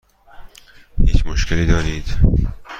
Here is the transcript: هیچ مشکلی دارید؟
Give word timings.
هیچ 1.01 1.25
مشکلی 1.25 1.65
دارید؟ 1.65 2.05